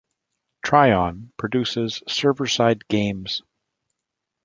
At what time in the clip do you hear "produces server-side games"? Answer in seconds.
1.37-3.43